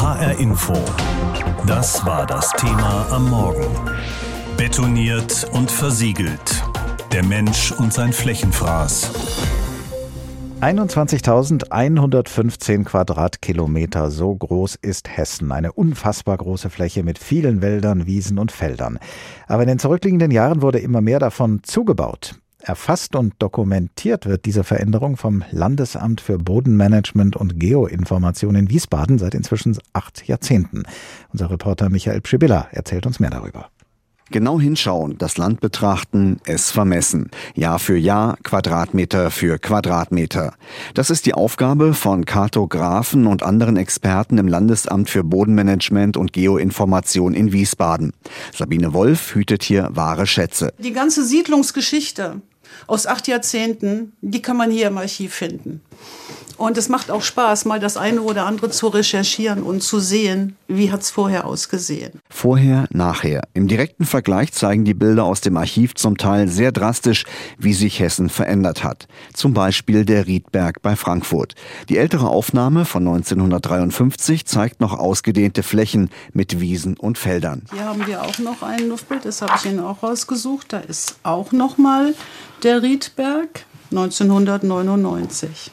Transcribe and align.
HR 0.00 0.38
Info. 0.38 0.72
Das 1.66 2.06
war 2.06 2.26
das 2.26 2.50
Thema 2.52 3.06
am 3.10 3.28
Morgen. 3.28 3.66
Betoniert 4.56 5.46
und 5.52 5.70
versiegelt. 5.70 6.64
Der 7.12 7.22
Mensch 7.22 7.70
und 7.72 7.92
sein 7.92 8.14
Flächenfraß. 8.14 9.10
21.115 10.62 12.84
Quadratkilometer, 12.84 14.10
so 14.10 14.34
groß 14.34 14.76
ist 14.76 15.14
Hessen. 15.14 15.52
Eine 15.52 15.72
unfassbar 15.72 16.38
große 16.38 16.70
Fläche 16.70 17.02
mit 17.02 17.18
vielen 17.18 17.60
Wäldern, 17.60 18.06
Wiesen 18.06 18.38
und 18.38 18.52
Feldern. 18.52 18.98
Aber 19.48 19.64
in 19.64 19.68
den 19.68 19.78
zurückliegenden 19.78 20.30
Jahren 20.30 20.62
wurde 20.62 20.78
immer 20.78 21.02
mehr 21.02 21.18
davon 21.18 21.62
zugebaut. 21.62 22.40
Erfasst 22.62 23.16
und 23.16 23.34
dokumentiert 23.38 24.26
wird 24.26 24.44
diese 24.44 24.64
Veränderung 24.64 25.16
vom 25.16 25.42
Landesamt 25.50 26.20
für 26.20 26.38
Bodenmanagement 26.38 27.36
und 27.36 27.58
Geoinformation 27.58 28.54
in 28.54 28.70
Wiesbaden 28.70 29.18
seit 29.18 29.34
inzwischen 29.34 29.76
acht 29.92 30.26
Jahrzehnten. 30.28 30.82
Unser 31.32 31.50
Reporter 31.50 31.88
Michael 31.88 32.20
Pschibilla 32.20 32.68
erzählt 32.70 33.06
uns 33.06 33.18
mehr 33.18 33.30
darüber. 33.30 33.70
Genau 34.32 34.60
hinschauen, 34.60 35.18
das 35.18 35.38
Land 35.38 35.60
betrachten, 35.60 36.38
es 36.44 36.70
vermessen. 36.70 37.30
Jahr 37.56 37.80
für 37.80 37.96
Jahr, 37.96 38.36
Quadratmeter 38.44 39.32
für 39.32 39.58
Quadratmeter. 39.58 40.54
Das 40.94 41.10
ist 41.10 41.26
die 41.26 41.34
Aufgabe 41.34 41.94
von 41.94 42.24
Kartografen 42.26 43.26
und 43.26 43.42
anderen 43.42 43.76
Experten 43.76 44.38
im 44.38 44.46
Landesamt 44.46 45.10
für 45.10 45.24
Bodenmanagement 45.24 46.16
und 46.16 46.32
Geoinformation 46.32 47.34
in 47.34 47.52
Wiesbaden. 47.52 48.12
Sabine 48.54 48.92
Wolf 48.92 49.34
hütet 49.34 49.64
hier 49.64 49.88
wahre 49.90 50.28
Schätze. 50.28 50.72
Die 50.78 50.92
ganze 50.92 51.24
Siedlungsgeschichte 51.24 52.40
aus 52.86 53.06
acht 53.06 53.28
Jahrzehnten, 53.28 54.12
die 54.20 54.42
kann 54.42 54.56
man 54.56 54.70
hier 54.70 54.88
im 54.88 54.98
Archiv 54.98 55.34
finden. 55.34 55.82
Und 56.60 56.76
es 56.76 56.90
macht 56.90 57.10
auch 57.10 57.22
Spaß, 57.22 57.64
mal 57.64 57.80
das 57.80 57.96
eine 57.96 58.20
oder 58.20 58.44
andere 58.44 58.68
zu 58.68 58.88
recherchieren 58.88 59.62
und 59.62 59.82
zu 59.82 59.98
sehen, 59.98 60.56
wie 60.68 60.92
hat 60.92 61.00
es 61.00 61.10
vorher 61.10 61.46
ausgesehen. 61.46 62.20
Vorher, 62.28 62.86
nachher. 62.90 63.44
Im 63.54 63.66
direkten 63.66 64.04
Vergleich 64.04 64.52
zeigen 64.52 64.84
die 64.84 64.92
Bilder 64.92 65.24
aus 65.24 65.40
dem 65.40 65.56
Archiv 65.56 65.94
zum 65.94 66.18
Teil 66.18 66.48
sehr 66.48 66.70
drastisch, 66.70 67.24
wie 67.56 67.72
sich 67.72 67.98
Hessen 67.98 68.28
verändert 68.28 68.84
hat. 68.84 69.08
Zum 69.32 69.54
Beispiel 69.54 70.04
der 70.04 70.26
Riedberg 70.26 70.82
bei 70.82 70.96
Frankfurt. 70.96 71.54
Die 71.88 71.96
ältere 71.96 72.28
Aufnahme 72.28 72.84
von 72.84 73.08
1953 73.08 74.44
zeigt 74.44 74.82
noch 74.82 74.92
ausgedehnte 74.92 75.62
Flächen 75.62 76.10
mit 76.34 76.60
Wiesen 76.60 76.98
und 76.98 77.16
Feldern. 77.16 77.62
Hier 77.72 77.86
haben 77.86 78.06
wir 78.06 78.22
auch 78.22 78.38
noch 78.38 78.62
ein 78.62 78.86
Luftbild, 78.86 79.24
das 79.24 79.40
habe 79.40 79.54
ich 79.56 79.64
Ihnen 79.64 79.80
auch 79.80 80.02
rausgesucht. 80.02 80.74
Da 80.74 80.80
ist 80.80 81.20
auch 81.22 81.52
noch 81.52 81.78
mal 81.78 82.12
der 82.62 82.82
Riedberg 82.82 83.64
1999 83.92 85.70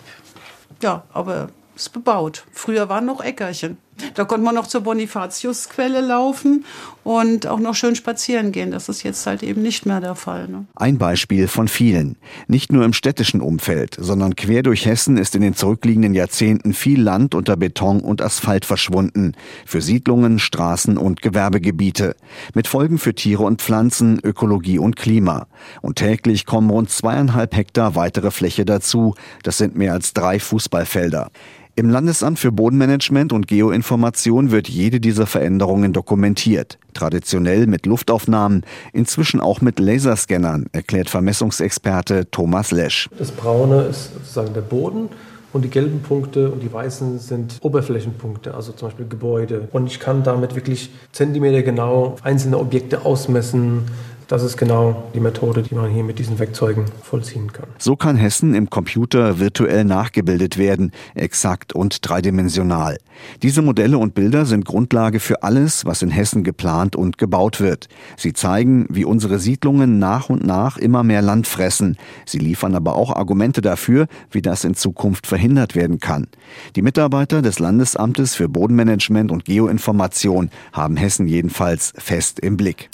ja, 0.81 1.03
aber 1.14 1.50
es 1.75 1.83
ist 1.83 1.89
bebaut. 1.89 2.45
Früher 2.52 2.89
waren 2.89 3.06
noch 3.06 3.22
Äckerchen. 3.22 3.78
Da 4.14 4.26
konnte 4.26 4.44
man 4.44 4.56
noch 4.56 4.67
zur 4.67 4.81
Bonifatiusquelle 4.81 6.02
laufen 6.02 6.66
und 7.03 7.48
auch 7.48 7.59
noch 7.59 7.76
schön 7.76 7.95
spazieren 7.95 8.52
gehen. 8.52 8.72
Das 8.72 8.90
ist 8.90 9.03
jetzt 9.03 9.26
halt 9.26 9.44
eben 9.44 9.62
nicht 9.62 9.86
mehr 9.86 10.02
der 10.02 10.16
Fall. 10.16 10.48
Ne? 10.48 10.66
Ein 10.76 10.98
Beispiel 10.98 11.48
von 11.48 11.67
vielen. 11.67 12.18
Nicht 12.48 12.72
nur 12.72 12.84
im 12.84 12.94
städtischen 12.94 13.42
Umfeld, 13.42 13.95
sondern 14.00 14.36
quer 14.36 14.64
durch 14.64 14.86
Hessen 14.86 15.18
ist 15.18 15.36
in 15.36 15.42
den 15.42 15.56
zurückliegenden 15.56 16.14
Jahrzehnten 16.14 16.73
viel 16.73 17.02
Land 17.02 17.36
unter 17.36 17.56
Beton 17.56 18.02
und 18.02 18.22
Asphalt 18.22 18.66
verschwunden. 18.66 19.34
Für 19.66 19.81
Siedlungen, 19.81 20.40
Straßen 20.40 20.98
und 20.98 21.22
Gewerbegebiete. 21.22 22.16
Mit 22.53 22.68
Folgen 22.68 22.98
für 22.98 23.16
Tiere 23.16 23.44
und 23.44 23.62
Pflanzen, 23.62 24.20
Ökologie 24.23 24.80
und 24.80 24.95
Klima. 24.95 25.48
Und 25.81 25.98
täglich 25.98 26.45
kommen 26.45 26.70
rund 26.70 26.90
zweieinhalb 26.90 27.56
Hektar 27.56 27.95
weitere 27.95 28.31
Fläche 28.31 28.66
dazu. 28.66 29.16
Das 29.44 29.58
sind 29.58 29.75
mehr 29.75 29.94
als 29.94 30.14
drei 30.14 30.40
Fußballfelder. 30.40 31.31
Im 31.80 31.92
Landesamt 31.92 32.39
für 32.39 32.52
Bodenmanagement 32.52 33.31
und 33.33 33.47
Geoinformation 33.47 34.50
wird 34.50 34.67
jede 34.67 35.00
dieser 35.00 35.28
Veränderungen 35.28 35.94
dokumentiert. 35.94 36.80
Traditionell 36.95 37.67
mit 37.67 37.86
Luftaufnahmen, 37.86 38.66
inzwischen 38.94 39.39
auch 39.39 39.61
mit 39.61 39.78
Laserscannern, 39.78 40.66
erklärt 40.72 41.07
Vermessungsexperte 41.07 42.31
Thomas 42.31 42.72
Lesch. 42.72 43.07
Das 43.19 43.29
Braune 43.29 43.84
ist 43.84 44.12
sozusagen 44.12 44.56
der 44.56 44.62
Boden. 44.62 45.09
Und 45.53 45.62
die 45.62 45.69
gelben 45.69 46.02
Punkte 46.02 46.50
und 46.50 46.63
die 46.63 46.74
weißen 46.74 47.19
sind 47.19 47.59
Oberflächenpunkte, 47.62 48.56
also 48.56 48.72
zum 48.72 48.88
Beispiel 48.88 49.07
Gebäude. 49.07 49.68
Und 49.72 49.85
ich 49.85 50.00
kann 50.00 50.23
damit 50.23 50.56
wirklich 50.56 50.90
Zentimeter 51.12 51.62
genau 51.62 52.16
einzelne 52.23 52.57
Objekte 52.57 53.06
ausmessen, 53.06 53.84
das 54.28 54.44
ist 54.44 54.58
genau 54.58 55.10
die 55.14 55.20
Methode, 55.20 55.64
die 55.64 55.76
man 55.76 55.90
hier 55.90 56.04
mit 56.04 56.20
diesen 56.20 56.38
Werkzeugen 56.40 56.86
vollziehen 57.02 57.52
kann. 57.52 57.68
So 57.78 57.96
kann 57.96 58.18
Hessen 58.18 58.54
im 58.54 58.70
Computer 58.70 59.40
virtuell 59.40 59.86
nachgebildet 59.86 60.58
werden, 60.58 60.92
exakt 61.16 61.74
und 61.74 62.08
dreidimensional. 62.08 62.98
Diese 63.42 63.62
Modelle 63.62 63.98
und 63.98 64.14
Bilder 64.14 64.46
sind 64.46 64.66
Grundlage 64.66 65.20
für 65.20 65.44
alles, 65.44 65.86
was 65.86 66.02
in 66.02 66.10
Hessen 66.10 66.44
geplant 66.44 66.96
und 66.96 67.18
gebaut 67.18 67.62
wird. 67.62 67.88
Sie 68.18 68.34
zeigen, 68.34 68.86
wie 68.90 69.06
unsere 69.06 69.40
Siedlungen 69.40 70.00
nach 70.00 70.30
und 70.30 70.46
nach 70.46 70.78
immer 70.78 71.04
mehr 71.04 71.22
Land 71.22 71.48
fressen. 71.48 71.98
Sie 72.26 72.40
liefern 72.40 72.76
aber 72.76 72.96
auch 72.96 73.16
Argumente 73.16 73.62
dafür, 73.62 74.08
wie 74.32 74.42
das 74.42 74.64
in 74.64 74.76
Zukunft 74.76 75.28
verhindert 75.28 75.76
werden 75.76 76.00
kann. 76.00 76.28
Die 76.76 76.82
Mitarbeiter 76.82 77.42
des 77.42 77.59
Landesamtes 77.59 78.36
für 78.36 78.50
Bodenmanagement 78.50 79.32
und 79.32 79.46
Geoinformation 79.46 80.50
haben 80.74 80.98
Hessen 80.98 81.28
jedenfalls 81.28 81.94
fest 81.98 82.40
im 82.40 82.58
Blick. 82.58 82.90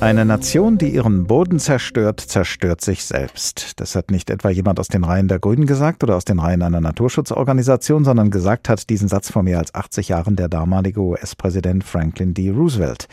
Eine 0.00 0.24
Nation, 0.24 0.78
die 0.78 0.94
ihren 0.94 1.26
Boden 1.26 1.58
zerstört, 1.58 2.20
zerstört 2.20 2.80
sich 2.80 3.04
selbst. 3.04 3.78
Das 3.78 3.94
hat 3.94 4.10
nicht 4.10 4.30
etwa 4.30 4.48
jemand 4.48 4.80
aus 4.80 4.88
den 4.88 5.04
Reihen 5.04 5.28
der 5.28 5.38
Grünen 5.38 5.66
gesagt 5.66 6.02
oder 6.02 6.16
aus 6.16 6.24
den 6.24 6.38
Reihen 6.38 6.62
einer 6.62 6.80
Naturschutzorganisation, 6.80 8.06
sondern 8.06 8.30
gesagt 8.30 8.70
hat 8.70 8.88
diesen 8.88 9.08
Satz 9.08 9.30
vor 9.30 9.42
mehr 9.42 9.58
als 9.58 9.74
80 9.74 10.08
Jahren 10.08 10.36
der 10.36 10.48
damalige 10.48 11.02
US-Präsident 11.02 11.84
Franklin 11.84 12.32
D. 12.32 12.48
Roosevelt. 12.48 13.08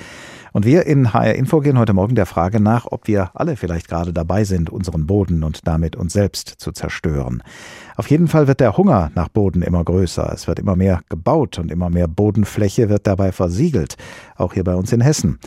Und 0.53 0.65
wir 0.65 0.85
in 0.85 1.11
HR 1.13 1.35
Info 1.35 1.59
gehen 1.59 1.77
heute 1.77 1.91
Morgen 1.91 2.15
der 2.15 2.25
Frage 2.25 2.61
nach, 2.61 2.85
ob 2.89 3.09
wir 3.09 3.31
alle 3.33 3.57
vielleicht 3.57 3.89
gerade 3.89 4.13
dabei 4.13 4.45
sind, 4.45 4.69
unseren 4.69 5.05
Boden 5.05 5.43
und 5.43 5.67
damit 5.67 5.97
uns 5.97 6.13
selbst 6.13 6.47
zu 6.57 6.71
zerstören. 6.71 7.43
Auf 7.97 8.09
jeden 8.09 8.29
Fall 8.29 8.47
wird 8.47 8.61
der 8.61 8.77
Hunger 8.77 9.11
nach 9.13 9.27
Boden 9.27 9.61
immer 9.61 9.83
größer. 9.83 10.31
Es 10.33 10.47
wird 10.47 10.57
immer 10.57 10.77
mehr 10.77 11.01
gebaut 11.09 11.59
und 11.59 11.69
immer 11.69 11.89
mehr 11.89 12.07
Bodenfläche 12.07 12.87
wird 12.87 13.07
dabei 13.07 13.33
versiegelt. 13.33 13.97
Auch 14.37 14.53
hier 14.53 14.63
bei 14.63 14.75
uns 14.75 14.93
in 14.93 15.01
Hessen. 15.01 15.37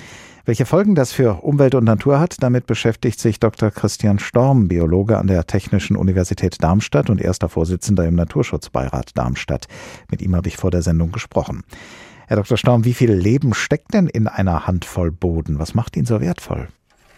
Welche 0.51 0.67
Folgen 0.67 0.97
das 0.97 1.13
für 1.13 1.45
Umwelt 1.45 1.77
und 1.77 1.85
Natur 1.85 2.19
hat, 2.19 2.43
damit 2.43 2.67
beschäftigt 2.67 3.21
sich 3.21 3.39
Dr. 3.39 3.71
Christian 3.71 4.19
Storm, 4.19 4.67
Biologe 4.67 5.17
an 5.17 5.29
der 5.29 5.47
Technischen 5.47 5.95
Universität 5.95 6.61
Darmstadt 6.61 7.09
und 7.09 7.21
erster 7.21 7.49
Vorsitzender 7.49 8.05
im 8.05 8.17
Naturschutzbeirat 8.17 9.17
Darmstadt. 9.17 9.69
Mit 10.11 10.23
ihm 10.23 10.35
habe 10.35 10.49
ich 10.49 10.57
vor 10.57 10.73
der 10.73 10.83
Sendung 10.83 11.13
gesprochen. 11.13 11.63
Herr 12.27 12.37
Dr. 12.37 12.57
Storm, 12.57 12.85
wie 12.85 12.95
viel 12.95 13.13
Leben 13.13 13.55
steckt 13.55 13.95
denn 13.95 14.09
in 14.09 14.27
einer 14.27 14.67
Handvoll 14.67 15.13
Boden? 15.13 15.61
Was 15.61 15.75
macht 15.75 15.97
ihn 15.97 16.05
so 16.05 16.21
wertvoll? 16.21 16.67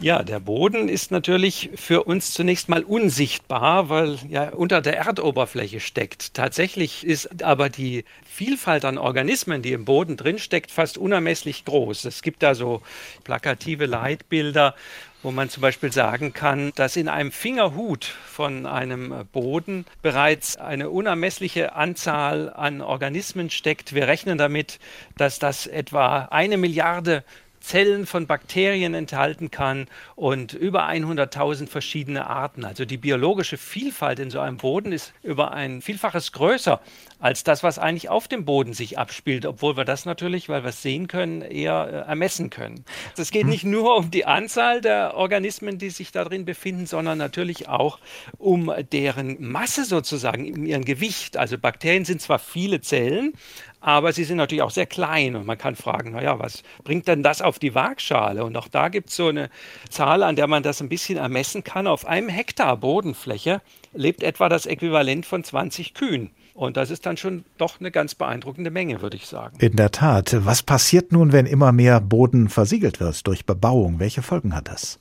Ja, 0.03 0.25
der 0.25 0.41
Boden 0.41 0.89
ist 0.89 1.13
natürlich 1.13 1.71
für 1.77 2.03
uns 2.03 2.33
zunächst 2.33 2.69
mal 2.69 2.83
unsichtbar, 2.83 3.89
weil 3.89 4.19
ja 4.29 4.49
unter 4.49 4.81
der 4.81 4.97
Erdoberfläche 4.97 5.79
steckt. 5.79 6.35
Tatsächlich 6.35 7.07
ist 7.07 7.45
aber 7.45 7.69
die 7.69 8.05
Vielfalt 8.25 8.85
an 8.85 8.99
Organismen, 8.99 9.63
die 9.63 9.71
im 9.71 9.85
Boden 9.85 10.17
drinsteckt, 10.17 10.73
fast 10.73 10.99
unermesslich 10.99 11.65
groß. 11.65 12.05
Es 12.07 12.23
gibt 12.23 12.43
da 12.43 12.57
so 12.57 12.83
plakative 13.23 13.87
Leitbilder, 13.87 14.75
wo 15.23 15.31
man 15.31 15.49
zum 15.49 15.61
Beispiel 15.61 15.93
sagen 15.93 16.33
kann, 16.33 16.73
dass 16.75 16.97
in 16.97 17.09
einem 17.09 17.31
Fingerhut 17.31 18.07
von 18.27 18.67
einem 18.67 19.15
Boden 19.33 19.87
bereits 20.03 20.57
eine 20.57 20.91
unermessliche 20.91 21.77
Anzahl 21.77 22.53
an 22.53 22.81
Organismen 22.81 23.51
steckt. 23.51 23.95
Wir 23.95 24.09
rechnen 24.09 24.37
damit, 24.37 24.81
dass 25.17 25.39
das 25.39 25.69
etwa 25.69 26.25
eine 26.33 26.57
Milliarde 26.57 27.23
Zellen 27.63 28.07
von 28.07 28.27
Bakterien 28.27 28.95
enthalten 28.95 29.51
kann 29.51 29.87
und 30.17 30.53
über 30.53 30.89
100.000 30.89 31.69
verschiedene 31.69 32.27
Arten. 32.27 32.65
Also 32.65 32.85
die 32.85 32.97
biologische 32.97 33.57
Vielfalt 33.57 34.19
in 34.19 34.31
so 34.31 34.41
einem 34.41 34.59
Boden 34.59 34.93
ist 34.93 35.15
über 35.23 35.53
ein 35.53 35.81
Vielfaches 35.81 36.33
größer 36.33 36.81
als 37.23 37.45
das, 37.45 37.63
was 37.63 37.79
eigentlich 37.79 38.09
auf 38.09 38.27
dem 38.27 38.45
Boden 38.45 38.75
sich 38.75 38.99
abspielt, 38.99 39.47
obwohl 39.47 39.77
wir 39.77 39.85
das 39.85 40.05
natürlich, 40.05 40.49
weil 40.49 40.65
wir 40.65 40.71
es 40.71 40.83
sehen 40.83 41.07
können, 41.07 41.41
eher 41.41 41.89
äh, 41.89 42.09
ermessen 42.11 42.51
können. 42.51 42.85
Es 43.17 43.31
geht 43.31 43.47
nicht 43.47 43.65
nur 43.65 43.97
um 43.97 44.11
die 44.11 44.27
Anzahl 44.27 44.81
der 44.81 45.15
Organismen, 45.15 45.79
die 45.79 45.91
sich 45.91 46.11
darin 46.11 46.45
befinden, 46.45 46.87
sondern 46.87 47.19
natürlich 47.19 47.69
auch 47.69 48.01
um 48.39 48.73
deren 48.91 49.37
Masse 49.41 49.85
sozusagen, 49.85 50.53
um 50.53 50.67
ihren 50.67 50.85
Gewicht. 50.85 51.37
Also 51.37 51.59
Bakterien 51.59 52.05
sind 52.05 52.21
zwar 52.21 52.41
viele 52.41 52.81
Zellen, 52.81 53.35
aber 53.83 54.13
sie 54.13 54.25
sind 54.25 54.37
natürlich 54.37 54.63
auch 54.63 54.71
sehr 54.71 54.87
klein 54.87 55.35
und 55.35 55.45
man 55.45 55.59
kann 55.59 55.75
fragen, 55.75 56.13
naja, 56.13 56.39
was 56.39 56.63
bringt 56.85 57.09
denn 57.09 57.25
das 57.25 57.43
auf 57.43 57.59
die 57.59 57.75
Waagschale? 57.75 58.45
Und 58.45 58.57
auch 58.57 58.69
da 58.69 58.89
gibt 58.89 59.11
es 59.11 59.17
so 59.17 59.27
eine 59.27 59.51
Zahl, 59.91 60.23
an 60.23 60.37
der 60.37 60.47
man 60.47 60.63
das 60.63 60.81
ein 60.81 60.89
bisschen 60.89 61.19
ermessen 61.19 61.65
kann. 61.65 61.89
Auf 61.89 62.07
einem 62.07 62.29
Hektar 62.29 62.77
Bodenfläche 62.77 63.61
lebt 63.93 64.23
etwa 64.23 64.49
das 64.49 64.67
Äquivalent 64.67 65.27
von 65.27 65.43
20 65.43 65.95
Kühen. 65.95 66.31
Und 66.55 66.77
das 66.77 66.91
ist 66.91 67.07
dann 67.07 67.17
schon 67.17 67.45
doch 67.59 67.81
eine 67.81 67.91
ganz 67.91 68.15
beeindruckende 68.15 68.71
Menge, 68.71 69.03
würde 69.03 69.17
ich 69.17 69.27
sagen. 69.27 69.57
In 69.59 69.75
der 69.75 69.91
Tat. 69.91 70.37
Was 70.45 70.63
passiert 70.63 71.11
nun, 71.11 71.33
wenn 71.33 71.47
immer 71.47 71.73
mehr 71.73 72.01
Boden 72.01 72.49
versiegelt 72.49 73.01
wird 73.01 73.27
durch 73.27 73.47
Bebauung? 73.47 73.99
Welche 73.99 74.23
Folgen 74.23 74.55
hat 74.55 74.69
das? 74.69 75.01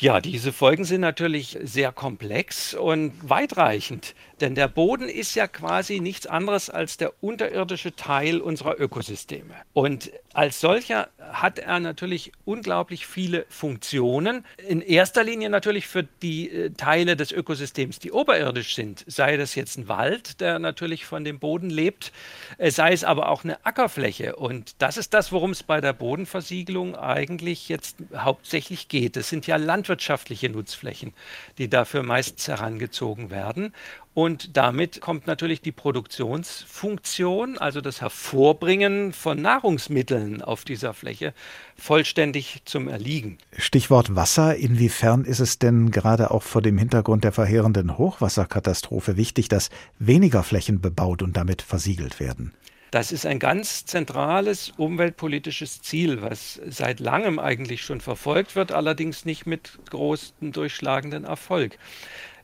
Ja, 0.00 0.20
diese 0.20 0.52
Folgen 0.52 0.84
sind 0.84 1.00
natürlich 1.00 1.58
sehr 1.60 1.90
komplex 1.90 2.72
und 2.72 3.12
weitreichend, 3.28 4.14
denn 4.40 4.54
der 4.54 4.68
Boden 4.68 5.08
ist 5.08 5.34
ja 5.34 5.48
quasi 5.48 5.98
nichts 5.98 6.28
anderes 6.28 6.70
als 6.70 6.98
der 6.98 7.12
unterirdische 7.20 7.96
Teil 7.96 8.40
unserer 8.40 8.78
Ökosysteme. 8.78 9.54
Und 9.72 10.12
als 10.34 10.60
solcher 10.60 11.08
hat 11.18 11.58
er 11.58 11.80
natürlich 11.80 12.30
unglaublich 12.44 13.08
viele 13.08 13.44
Funktionen. 13.48 14.44
In 14.68 14.82
erster 14.82 15.24
Linie 15.24 15.50
natürlich 15.50 15.88
für 15.88 16.04
die 16.22 16.48
äh, 16.48 16.70
Teile 16.70 17.16
des 17.16 17.32
Ökosystems, 17.32 17.98
die 17.98 18.12
oberirdisch 18.12 18.76
sind. 18.76 19.04
Sei 19.08 19.36
das 19.36 19.56
jetzt 19.56 19.78
ein 19.78 19.88
Wald, 19.88 20.40
der 20.40 20.60
natürlich 20.60 21.06
von 21.06 21.24
dem 21.24 21.40
Boden 21.40 21.70
lebt, 21.70 22.12
äh, 22.58 22.70
sei 22.70 22.92
es 22.92 23.02
aber 23.02 23.30
auch 23.30 23.42
eine 23.42 23.66
Ackerfläche. 23.66 24.36
Und 24.36 24.76
das 24.78 24.96
ist 24.96 25.12
das, 25.12 25.32
worum 25.32 25.50
es 25.50 25.64
bei 25.64 25.80
der 25.80 25.92
Bodenversiegelung 25.92 26.94
eigentlich 26.94 27.68
jetzt 27.68 27.96
hauptsächlich 28.16 28.86
geht. 28.86 29.16
Es 29.16 29.28
sind 29.28 29.48
ja 29.48 29.56
landwirtschaftliche 29.88 30.50
Nutzflächen, 30.50 31.12
die 31.56 31.68
dafür 31.68 32.02
meist 32.02 32.46
herangezogen 32.46 33.30
werden. 33.30 33.72
Und 34.14 34.56
damit 34.56 35.00
kommt 35.00 35.26
natürlich 35.26 35.60
die 35.60 35.72
Produktionsfunktion, 35.72 37.56
also 37.56 37.80
das 37.80 38.00
Hervorbringen 38.00 39.12
von 39.12 39.40
Nahrungsmitteln 39.40 40.42
auf 40.42 40.64
dieser 40.64 40.92
Fläche, 40.92 41.32
vollständig 41.76 42.62
zum 42.64 42.88
Erliegen. 42.88 43.38
Stichwort 43.56 44.14
Wasser. 44.16 44.56
Inwiefern 44.56 45.24
ist 45.24 45.40
es 45.40 45.58
denn 45.58 45.90
gerade 45.90 46.32
auch 46.32 46.42
vor 46.42 46.62
dem 46.62 46.78
Hintergrund 46.78 47.24
der 47.24 47.32
verheerenden 47.32 47.96
Hochwasserkatastrophe 47.96 49.16
wichtig, 49.16 49.48
dass 49.48 49.70
weniger 49.98 50.42
Flächen 50.42 50.80
bebaut 50.80 51.22
und 51.22 51.36
damit 51.36 51.62
versiegelt 51.62 52.18
werden? 52.18 52.52
Das 52.90 53.12
ist 53.12 53.26
ein 53.26 53.38
ganz 53.38 53.84
zentrales 53.84 54.72
umweltpolitisches 54.76 55.82
Ziel, 55.82 56.22
was 56.22 56.60
seit 56.66 57.00
langem 57.00 57.38
eigentlich 57.38 57.82
schon 57.82 58.00
verfolgt 58.00 58.56
wird, 58.56 58.72
allerdings 58.72 59.24
nicht 59.24 59.46
mit 59.46 59.78
großem 59.90 60.52
durchschlagenden 60.52 61.24
Erfolg. 61.24 61.78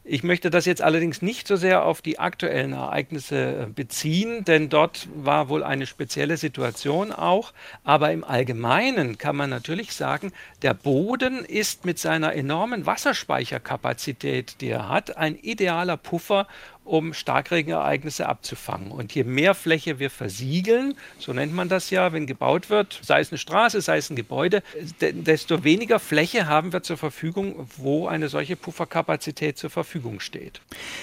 Ich 0.07 0.23
möchte 0.23 0.51
das 0.51 0.67
jetzt 0.67 0.83
allerdings 0.83 1.23
nicht 1.23 1.49
so 1.49 1.57
sehr 1.57 1.87
auf 1.87 2.03
die 2.03 2.19
aktuellen 2.19 2.75
Ereignisse 2.75 3.63
äh, 3.63 3.67
beziehen, 3.67 4.45
denn 4.45 4.69
dort 4.69 5.09
war 5.15 5.49
wohl 5.49 5.63
eine 5.63 5.87
spezielle 5.87 6.37
Situation 6.37 7.11
auch. 7.11 7.55
Aber 7.85 8.13
im 8.13 8.23
Allgemeinen 8.23 9.17
kann 9.17 9.35
man 9.35 9.49
natürlich 9.49 9.95
sagen, 9.95 10.31
der 10.61 10.75
Boden 10.75 11.43
ist 11.43 11.87
mit 11.87 11.99
seiner 11.99 12.35
enormen 12.35 12.85
Wasserspeicherkapazität, 12.85 14.61
die 14.61 14.69
er 14.69 14.91
hat, 14.91 15.17
ein 15.17 15.37
idealer 15.37 15.97
Puffer, 15.97 16.49
um 16.85 17.15
Starkregenereignisse 17.15 18.29
abzufangen. 18.29 18.91
Und 18.91 19.15
je 19.15 19.25
mehr 19.25 19.55
Fläche 19.55 19.99
wir 19.99 20.11
versiegeln, 20.11 20.95
so 21.19 21.33
nennt 21.33 21.55
man 21.55 21.69
das 21.69 21.91
ja, 21.91 22.13
wenn 22.13 22.27
gebaut 22.27 22.71
wird, 22.71 23.01
sei 23.03 23.21
es 23.21 23.31
eine 23.31 23.39
Straße, 23.39 23.81
sei 23.81 23.97
es 23.97 24.11
ein 24.11 24.17
Gebäude, 24.17 24.63
desto 25.01 25.65
weniger 25.65 25.99
Fläche 25.99 26.47
haben 26.47 26.73
wir 26.73 26.83
zur 26.83 26.97
Verfügung, 26.97 27.69
wo 27.77 28.07
eine 28.07 28.29
solche 28.29 28.57
Pufferkapazität 28.57 29.59
zur 29.59 29.71
Verfügung 29.71 30.21
steht. 30.21 30.61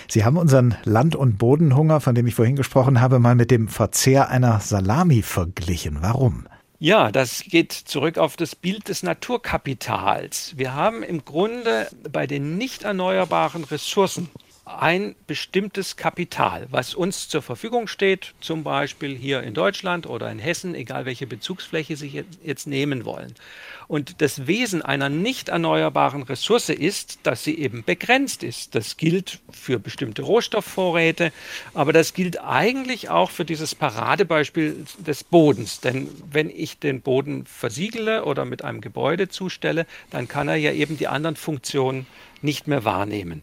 Sie 0.07 0.23
haben 0.23 0.37
unseren 0.37 0.75
Land- 0.83 1.15
und 1.15 1.37
Bodenhunger, 1.37 1.99
von 1.99 2.15
dem 2.15 2.27
ich 2.27 2.35
vorhin 2.35 2.55
gesprochen 2.55 3.01
habe, 3.01 3.19
mal 3.19 3.35
mit 3.35 3.51
dem 3.51 3.67
Verzehr 3.67 4.29
einer 4.29 4.59
Salami 4.59 5.21
verglichen. 5.21 5.97
Warum? 6.01 6.45
Ja, 6.83 7.11
das 7.11 7.43
geht 7.43 7.73
zurück 7.73 8.17
auf 8.17 8.37
das 8.37 8.55
Bild 8.55 8.87
des 8.87 9.03
Naturkapitals. 9.03 10.53
Wir 10.57 10.73
haben 10.73 11.03
im 11.03 11.23
Grunde 11.23 11.87
bei 12.11 12.25
den 12.25 12.57
nicht 12.57 12.81
erneuerbaren 12.81 13.63
Ressourcen 13.65 14.31
ein 14.79 15.15
bestimmtes 15.27 15.95
Kapital, 15.95 16.67
was 16.69 16.93
uns 16.93 17.27
zur 17.27 17.41
Verfügung 17.41 17.87
steht, 17.87 18.33
zum 18.41 18.63
Beispiel 18.63 19.15
hier 19.15 19.43
in 19.43 19.53
Deutschland 19.53 20.07
oder 20.07 20.31
in 20.31 20.39
Hessen, 20.39 20.75
egal 20.75 21.05
welche 21.05 21.27
Bezugsfläche 21.27 21.95
Sie 21.95 22.23
jetzt 22.43 22.67
nehmen 22.67 23.05
wollen. 23.05 23.33
Und 23.87 24.21
das 24.21 24.47
Wesen 24.47 24.81
einer 24.81 25.09
nicht 25.09 25.49
erneuerbaren 25.49 26.23
Ressource 26.23 26.69
ist, 26.69 27.19
dass 27.23 27.43
sie 27.43 27.59
eben 27.59 27.83
begrenzt 27.83 28.41
ist. 28.41 28.73
Das 28.73 28.95
gilt 28.95 29.39
für 29.51 29.79
bestimmte 29.79 30.21
Rohstoffvorräte, 30.21 31.33
aber 31.73 31.91
das 31.91 32.13
gilt 32.13 32.41
eigentlich 32.41 33.09
auch 33.09 33.31
für 33.31 33.43
dieses 33.43 33.75
Paradebeispiel 33.75 34.85
des 35.05 35.25
Bodens. 35.25 35.81
Denn 35.81 36.07
wenn 36.31 36.49
ich 36.49 36.79
den 36.79 37.01
Boden 37.01 37.45
versiegle 37.45 38.23
oder 38.23 38.45
mit 38.45 38.63
einem 38.63 38.79
Gebäude 38.79 39.27
zustelle, 39.27 39.85
dann 40.09 40.29
kann 40.29 40.47
er 40.47 40.55
ja 40.55 40.71
eben 40.71 40.97
die 40.97 41.09
anderen 41.09 41.35
Funktionen 41.35 42.07
nicht 42.41 42.67
mehr 42.67 42.85
wahrnehmen. 42.85 43.41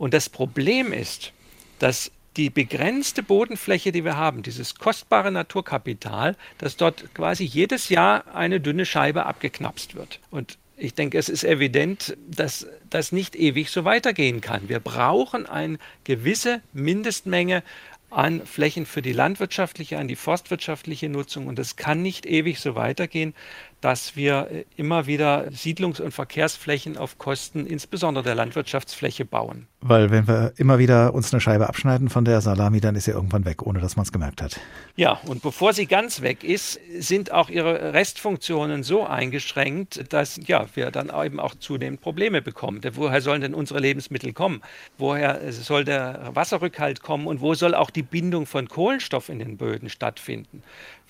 Und 0.00 0.14
das 0.14 0.30
Problem 0.30 0.94
ist, 0.94 1.34
dass 1.78 2.10
die 2.38 2.48
begrenzte 2.48 3.22
Bodenfläche, 3.22 3.92
die 3.92 4.02
wir 4.02 4.16
haben, 4.16 4.42
dieses 4.42 4.76
kostbare 4.76 5.30
Naturkapital, 5.30 6.36
dass 6.56 6.78
dort 6.78 7.12
quasi 7.12 7.44
jedes 7.44 7.90
Jahr 7.90 8.34
eine 8.34 8.60
dünne 8.60 8.86
Scheibe 8.86 9.26
abgeknapst 9.26 9.96
wird. 9.96 10.18
Und 10.30 10.56
ich 10.78 10.94
denke, 10.94 11.18
es 11.18 11.28
ist 11.28 11.44
evident, 11.44 12.16
dass 12.26 12.66
das 12.88 13.12
nicht 13.12 13.36
ewig 13.36 13.68
so 13.68 13.84
weitergehen 13.84 14.40
kann. 14.40 14.70
Wir 14.70 14.80
brauchen 14.80 15.44
eine 15.44 15.76
gewisse 16.04 16.62
Mindestmenge 16.72 17.62
an 18.08 18.46
Flächen 18.46 18.86
für 18.86 19.02
die 19.02 19.12
landwirtschaftliche, 19.12 19.98
an 19.98 20.08
die 20.08 20.16
forstwirtschaftliche 20.16 21.10
Nutzung. 21.10 21.46
Und 21.46 21.58
es 21.58 21.76
kann 21.76 22.00
nicht 22.00 22.24
ewig 22.24 22.58
so 22.58 22.74
weitergehen, 22.74 23.34
dass 23.80 24.16
wir 24.16 24.48
äh, 24.50 24.64
immer 24.76 25.06
wieder 25.06 25.48
Siedlungs- 25.50 26.00
und 26.00 26.12
Verkehrsflächen 26.12 26.96
auf 26.96 27.18
Kosten 27.18 27.66
insbesondere 27.66 28.24
der 28.24 28.34
Landwirtschaftsfläche 28.34 29.24
bauen. 29.24 29.66
Weil 29.80 30.10
wenn 30.10 30.28
wir 30.28 30.52
immer 30.56 30.78
wieder 30.78 31.14
uns 31.14 31.32
eine 31.32 31.40
Scheibe 31.40 31.68
abschneiden 31.68 32.10
von 32.10 32.24
der 32.24 32.40
Salami, 32.42 32.80
dann 32.80 32.94
ist 32.96 33.04
sie 33.04 33.12
irgendwann 33.12 33.46
weg, 33.46 33.62
ohne 33.62 33.80
dass 33.80 33.96
man 33.96 34.04
es 34.04 34.12
gemerkt 34.12 34.42
hat. 34.42 34.60
Ja, 34.96 35.20
und 35.26 35.42
bevor 35.42 35.72
sie 35.72 35.86
ganz 35.86 36.20
weg 36.20 36.44
ist, 36.44 36.78
sind 36.98 37.32
auch 37.32 37.48
ihre 37.48 37.94
Restfunktionen 37.94 38.82
so 38.82 39.06
eingeschränkt, 39.06 40.12
dass 40.12 40.38
ja, 40.46 40.66
wir 40.74 40.90
dann 40.90 41.10
eben 41.24 41.40
auch 41.40 41.54
zunehmend 41.54 42.02
Probleme 42.02 42.42
bekommen. 42.42 42.82
Woher 42.92 43.22
sollen 43.22 43.40
denn 43.40 43.54
unsere 43.54 43.80
Lebensmittel 43.80 44.34
kommen? 44.34 44.60
Woher 44.98 45.50
soll 45.52 45.84
der 45.84 46.30
Wasserrückhalt 46.34 47.02
kommen 47.02 47.26
und 47.26 47.40
wo 47.40 47.54
soll 47.54 47.74
auch 47.74 47.88
die 47.88 48.02
Bindung 48.02 48.44
von 48.44 48.68
Kohlenstoff 48.68 49.30
in 49.30 49.38
den 49.38 49.56
Böden 49.56 49.88
stattfinden? 49.88 50.62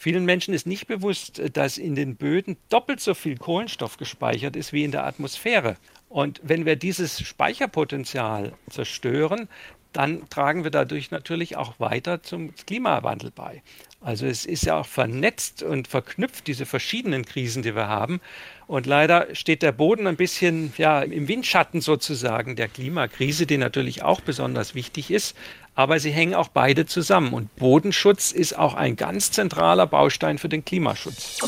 Vielen 0.02 0.24
Menschen 0.24 0.54
ist 0.54 0.66
nicht 0.66 0.86
bewusst, 0.86 1.42
dass 1.52 1.76
in 1.76 1.94
den 1.94 2.16
Böden 2.16 2.56
doppelt 2.70 3.00
so 3.00 3.12
viel 3.12 3.36
Kohlenstoff 3.36 3.98
gespeichert 3.98 4.56
ist 4.56 4.72
wie 4.72 4.82
in 4.82 4.92
der 4.92 5.04
Atmosphäre. 5.04 5.76
Und 6.08 6.40
wenn 6.42 6.64
wir 6.64 6.76
dieses 6.76 7.20
Speicherpotenzial 7.20 8.54
zerstören, 8.70 9.46
dann 9.92 10.26
tragen 10.30 10.64
wir 10.64 10.70
dadurch 10.70 11.10
natürlich 11.10 11.58
auch 11.58 11.78
weiter 11.80 12.22
zum 12.22 12.54
Klimawandel 12.66 13.30
bei. 13.30 13.62
Also 14.00 14.24
es 14.24 14.46
ist 14.46 14.64
ja 14.64 14.80
auch 14.80 14.86
vernetzt 14.86 15.62
und 15.62 15.86
verknüpft, 15.86 16.46
diese 16.46 16.64
verschiedenen 16.64 17.26
Krisen, 17.26 17.62
die 17.62 17.74
wir 17.74 17.88
haben. 17.88 18.22
Und 18.66 18.86
leider 18.86 19.34
steht 19.34 19.62
der 19.62 19.72
Boden 19.72 20.06
ein 20.06 20.16
bisschen 20.16 20.72
ja, 20.78 21.02
im 21.02 21.28
Windschatten 21.28 21.82
sozusagen 21.82 22.56
der 22.56 22.68
Klimakrise, 22.68 23.44
die 23.44 23.58
natürlich 23.58 24.02
auch 24.02 24.22
besonders 24.22 24.74
wichtig 24.74 25.10
ist. 25.10 25.36
Aber 25.74 26.00
sie 26.00 26.10
hängen 26.10 26.34
auch 26.34 26.48
beide 26.48 26.86
zusammen. 26.86 27.32
Und 27.32 27.54
Bodenschutz 27.56 28.32
ist 28.32 28.58
auch 28.58 28.74
ein 28.74 28.96
ganz 28.96 29.30
zentraler 29.30 29.86
Baustein 29.86 30.38
für 30.38 30.48
den 30.48 30.64
Klimaschutz. 30.64 31.38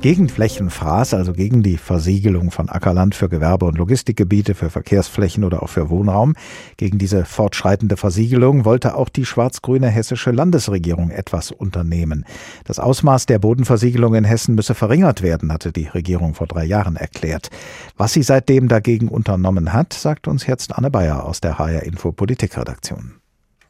Gegen 0.00 0.30
Flächenfraß, 0.30 1.12
also 1.12 1.34
gegen 1.34 1.62
die 1.62 1.76
Versiegelung 1.76 2.50
von 2.50 2.70
Ackerland 2.70 3.14
für 3.14 3.28
Gewerbe- 3.28 3.66
und 3.66 3.76
Logistikgebiete, 3.76 4.54
für 4.54 4.70
Verkehrsflächen 4.70 5.44
oder 5.44 5.62
auch 5.62 5.68
für 5.68 5.90
Wohnraum, 5.90 6.36
gegen 6.78 6.96
diese 6.96 7.26
fortschreitende 7.26 7.98
Versiegelung 7.98 8.64
wollte 8.64 8.94
auch 8.94 9.10
die 9.10 9.26
schwarz-grüne 9.26 9.88
hessische 9.88 10.30
Landesregierung 10.30 11.10
etwas 11.10 11.50
unternehmen. 11.50 12.24
Das 12.64 12.78
Ausmaß 12.78 13.26
der 13.26 13.40
Bodenversiegelung 13.40 14.14
in 14.14 14.24
Hessen 14.24 14.54
müsse 14.54 14.74
verringert 14.74 15.20
werden, 15.20 15.52
hatte 15.52 15.70
die 15.70 15.88
Regierung 15.88 16.32
vor 16.32 16.46
drei 16.46 16.64
Jahren 16.64 16.96
erklärt. 16.96 17.50
Was 17.98 18.14
sie 18.14 18.22
seitdem 18.22 18.68
dagegen 18.68 19.08
unternommen 19.08 19.74
hat, 19.74 19.92
sagt 19.92 20.28
uns 20.28 20.46
jetzt 20.46 20.74
Anne 20.74 20.90
Bayer 20.90 21.26
aus 21.26 21.42
der 21.42 21.58
HR 21.58 21.82
Info 21.82 22.10
Politikredaktion. 22.10 23.19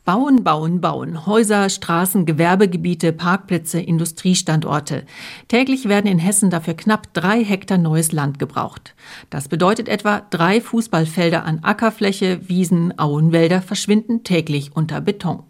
Bauen, 0.04 0.42
bauen, 0.42 0.80
bauen. 0.80 1.26
Häuser, 1.26 1.68
Straßen, 1.68 2.24
Gewerbegebiete, 2.24 3.12
Parkplätze, 3.12 3.80
Industriestandorte. 3.80 5.04
Täglich 5.48 5.88
werden 5.88 6.10
in 6.10 6.18
Hessen 6.18 6.48
dafür 6.48 6.74
knapp 6.74 7.12
drei 7.12 7.44
Hektar 7.44 7.76
neues 7.76 8.10
Land 8.10 8.38
gebraucht. 8.38 8.94
Das 9.28 9.48
bedeutet 9.48 9.88
etwa 9.88 10.22
drei 10.30 10.62
Fußballfelder 10.62 11.44
an 11.44 11.60
Ackerfläche, 11.62 12.48
Wiesen, 12.48 12.98
Auenwälder 12.98 13.60
verschwinden 13.60 14.24
täglich 14.24 14.74
unter 14.74 15.02
Beton. 15.02 15.42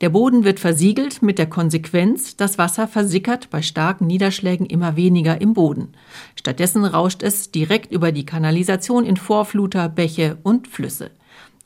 Der 0.00 0.10
Boden 0.10 0.44
wird 0.44 0.60
versiegelt 0.60 1.22
mit 1.22 1.38
der 1.38 1.48
Konsequenz, 1.48 2.36
das 2.36 2.58
Wasser 2.58 2.88
versickert 2.88 3.50
bei 3.50 3.62
starken 3.62 4.06
Niederschlägen 4.06 4.66
immer 4.66 4.96
weniger 4.96 5.40
im 5.40 5.54
Boden. 5.54 5.94
Stattdessen 6.34 6.84
rauscht 6.84 7.22
es 7.22 7.50
direkt 7.50 7.92
über 7.92 8.12
die 8.12 8.26
Kanalisation 8.26 9.04
in 9.04 9.16
Vorfluter, 9.16 9.88
Bäche 9.88 10.38
und 10.42 10.68
Flüsse. 10.68 11.12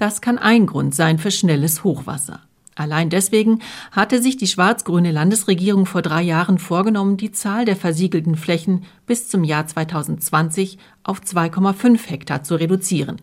Das 0.01 0.23
kann 0.23 0.39
ein 0.39 0.65
Grund 0.65 0.95
sein 0.95 1.19
für 1.19 1.31
schnelles 1.31 1.85
Hochwasser. 1.85 2.41
Allein 2.75 3.11
deswegen 3.11 3.61
hatte 3.93 4.23
sich 4.23 4.39
die 4.39 4.47
schwarz-grüne 4.47 5.13
Landesregierung 5.13 5.85
vor 5.85 6.01
drei 6.01 6.23
Jahren 6.23 6.57
vorgenommen, 6.57 7.19
die 7.19 7.33
Zahl 7.33 7.67
der 7.67 7.77
versiegelten 7.77 8.35
Flächen 8.35 8.85
bis 9.05 9.29
zum 9.29 9.45
Jahr 9.45 9.67
2020 9.67 10.79
auf 11.03 11.21
2,5 11.21 12.09
Hektar 12.09 12.43
zu 12.43 12.55
reduzieren. 12.55 13.21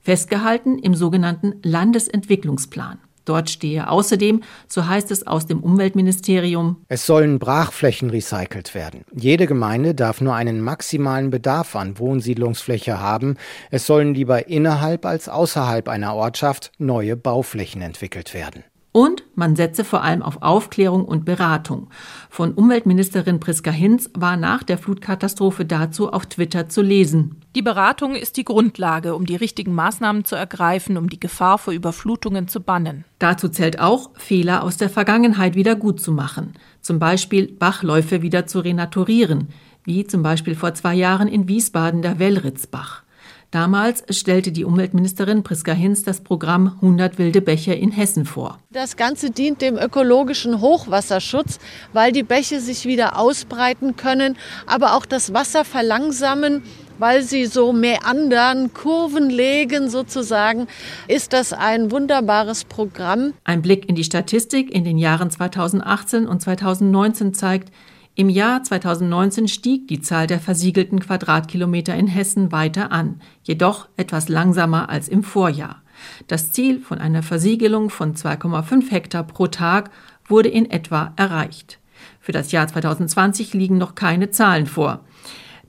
Festgehalten 0.00 0.80
im 0.80 0.96
sogenannten 0.96 1.54
Landesentwicklungsplan. 1.62 2.98
Dort 3.28 3.50
stehe. 3.50 3.88
Außerdem, 3.88 4.42
so 4.66 4.86
heißt 4.86 5.10
es 5.10 5.26
aus 5.26 5.46
dem 5.46 5.60
Umweltministerium, 5.60 6.84
es 6.88 7.06
sollen 7.06 7.38
Brachflächen 7.38 8.10
recycelt 8.10 8.74
werden. 8.74 9.04
Jede 9.14 9.46
Gemeinde 9.46 9.94
darf 9.94 10.20
nur 10.20 10.34
einen 10.34 10.60
maximalen 10.60 11.30
Bedarf 11.30 11.76
an 11.76 11.98
Wohnsiedlungsfläche 11.98 13.00
haben. 13.00 13.36
Es 13.70 13.86
sollen 13.86 14.14
lieber 14.14 14.48
innerhalb 14.48 15.04
als 15.04 15.28
außerhalb 15.28 15.88
einer 15.88 16.14
Ortschaft 16.14 16.72
neue 16.78 17.16
Bauflächen 17.16 17.82
entwickelt 17.82 18.34
werden. 18.34 18.64
Und 18.98 19.22
man 19.36 19.54
setze 19.54 19.84
vor 19.84 20.02
allem 20.02 20.22
auf 20.22 20.42
Aufklärung 20.42 21.04
und 21.04 21.24
Beratung. 21.24 21.86
Von 22.30 22.52
Umweltministerin 22.54 23.38
Priska 23.38 23.70
Hinz 23.70 24.10
war 24.12 24.36
nach 24.36 24.64
der 24.64 24.76
Flutkatastrophe 24.76 25.64
dazu 25.64 26.12
auf 26.12 26.26
Twitter 26.26 26.68
zu 26.68 26.82
lesen. 26.82 27.40
Die 27.54 27.62
Beratung 27.62 28.16
ist 28.16 28.36
die 28.36 28.44
Grundlage, 28.44 29.14
um 29.14 29.24
die 29.24 29.36
richtigen 29.36 29.72
Maßnahmen 29.72 30.24
zu 30.24 30.34
ergreifen, 30.34 30.96
um 30.96 31.08
die 31.08 31.20
Gefahr 31.20 31.58
vor 31.58 31.72
Überflutungen 31.72 32.48
zu 32.48 32.60
bannen. 32.60 33.04
Dazu 33.20 33.48
zählt 33.48 33.78
auch, 33.78 34.10
Fehler 34.14 34.64
aus 34.64 34.78
der 34.78 34.90
Vergangenheit 34.90 35.54
wieder 35.54 35.76
gut 35.76 36.00
zu 36.00 36.10
machen. 36.10 36.54
Zum 36.80 36.98
Beispiel 36.98 37.46
Bachläufe 37.46 38.22
wieder 38.22 38.46
zu 38.46 38.58
renaturieren, 38.58 39.50
wie 39.84 40.08
zum 40.08 40.24
Beispiel 40.24 40.56
vor 40.56 40.74
zwei 40.74 40.96
Jahren 40.96 41.28
in 41.28 41.46
Wiesbaden 41.46 42.02
der 42.02 42.18
Wellritzbach. 42.18 43.04
Damals 43.50 44.04
stellte 44.10 44.52
die 44.52 44.66
Umweltministerin 44.66 45.42
Priska 45.42 45.72
Hinz 45.72 46.02
das 46.02 46.20
Programm 46.20 46.74
100 46.82 47.18
wilde 47.18 47.40
Bäche 47.40 47.72
in 47.72 47.90
Hessen 47.90 48.26
vor. 48.26 48.58
Das 48.70 48.98
Ganze 48.98 49.30
dient 49.30 49.62
dem 49.62 49.78
ökologischen 49.78 50.60
Hochwasserschutz, 50.60 51.58
weil 51.94 52.12
die 52.12 52.22
Bäche 52.22 52.60
sich 52.60 52.84
wieder 52.84 53.18
ausbreiten 53.18 53.96
können, 53.96 54.36
aber 54.66 54.94
auch 54.94 55.06
das 55.06 55.32
Wasser 55.32 55.64
verlangsamen 55.64 56.62
weil 56.98 57.22
sie 57.22 57.46
so 57.46 57.72
meandern, 57.72 58.72
Kurven 58.74 59.30
legen 59.30 59.88
sozusagen, 59.88 60.66
ist 61.06 61.32
das 61.32 61.52
ein 61.52 61.90
wunderbares 61.90 62.64
Programm. 62.64 63.34
Ein 63.44 63.62
Blick 63.62 63.88
in 63.88 63.94
die 63.94 64.04
Statistik 64.04 64.74
in 64.74 64.84
den 64.84 64.98
Jahren 64.98 65.30
2018 65.30 66.26
und 66.26 66.42
2019 66.42 67.34
zeigt, 67.34 67.72
im 68.18 68.28
Jahr 68.28 68.64
2019 68.64 69.46
stieg 69.46 69.86
die 69.86 70.00
Zahl 70.00 70.26
der 70.26 70.40
versiegelten 70.40 70.98
Quadratkilometer 70.98 71.94
in 71.94 72.08
Hessen 72.08 72.50
weiter 72.50 72.90
an, 72.90 73.20
jedoch 73.44 73.86
etwas 73.96 74.28
langsamer 74.28 74.88
als 74.88 75.08
im 75.08 75.22
Vorjahr. 75.22 75.82
Das 76.26 76.50
Ziel 76.50 76.80
von 76.80 76.98
einer 76.98 77.22
Versiegelung 77.22 77.90
von 77.90 78.16
2,5 78.16 78.90
Hektar 78.90 79.22
pro 79.22 79.46
Tag 79.46 79.92
wurde 80.26 80.48
in 80.48 80.68
etwa 80.68 81.12
erreicht. 81.14 81.78
Für 82.18 82.32
das 82.32 82.50
Jahr 82.50 82.66
2020 82.66 83.54
liegen 83.54 83.78
noch 83.78 83.94
keine 83.94 84.30
Zahlen 84.30 84.66
vor. 84.66 85.04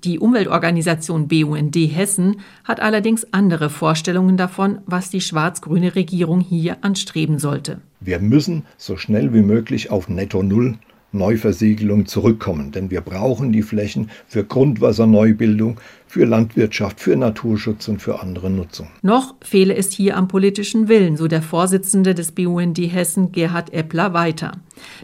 Die 0.03 0.17
Umweltorganisation 0.17 1.27
BUND 1.27 1.75
Hessen 1.75 2.37
hat 2.63 2.79
allerdings 2.79 3.31
andere 3.31 3.69
Vorstellungen 3.69 4.37
davon, 4.37 4.79
was 4.87 5.11
die 5.11 5.21
schwarz-grüne 5.21 5.93
Regierung 5.93 6.39
hier 6.39 6.83
anstreben 6.83 7.37
sollte. 7.37 7.79
Wir 7.99 8.17
müssen 8.17 8.65
so 8.75 8.97
schnell 8.97 9.35
wie 9.35 9.43
möglich 9.43 9.91
auf 9.91 10.09
Netto 10.09 10.41
Null 10.41 10.79
Neuversiegelung 11.11 12.05
zurückkommen. 12.05 12.71
Denn 12.71 12.91
wir 12.91 13.01
brauchen 13.01 13.51
die 13.51 13.61
Flächen 13.61 14.09
für 14.27 14.43
Grundwasserneubildung, 14.43 15.79
für 16.07 16.25
Landwirtschaft, 16.25 16.99
für 16.99 17.15
Naturschutz 17.15 17.87
und 17.87 18.01
für 18.01 18.21
andere 18.21 18.49
Nutzung. 18.49 18.87
Noch 19.01 19.35
fehle 19.41 19.75
es 19.75 19.91
hier 19.91 20.17
am 20.17 20.27
politischen 20.27 20.87
Willen, 20.87 21.17
so 21.17 21.27
der 21.27 21.41
Vorsitzende 21.41 22.15
des 22.15 22.31
BUND 22.31 22.77
Hessen 22.77 23.31
Gerhard 23.31 23.73
Eppler 23.73 24.13
weiter. 24.13 24.53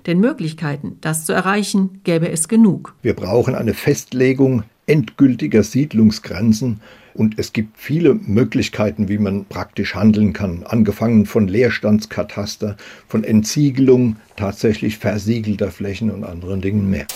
Denn 0.05 0.19
Möglichkeiten, 0.19 0.97
das 1.01 1.25
zu 1.25 1.33
erreichen, 1.33 2.01
gäbe 2.03 2.29
es 2.29 2.47
genug. 2.47 2.95
Wir 3.01 3.13
brauchen 3.13 3.55
eine 3.55 3.73
Festlegung 3.73 4.63
endgültiger 4.87 5.63
Siedlungsgrenzen 5.63 6.81
und 7.15 7.39
es 7.39 7.53
gibt 7.53 7.79
viele 7.79 8.13
Möglichkeiten, 8.13 9.09
wie 9.09 9.17
man 9.17 9.45
praktisch 9.45 9.95
handeln 9.95 10.33
kann. 10.33 10.63
Angefangen 10.63 11.25
von 11.25 11.47
Leerstandskataster, 11.47 12.75
von 13.07 13.23
Entsiegelung 13.23 14.17
tatsächlich 14.35 14.97
versiegelter 14.97 15.71
Flächen 15.71 16.11
und 16.11 16.23
anderen 16.23 16.61
Dingen 16.61 16.89
mehr. 16.89 17.07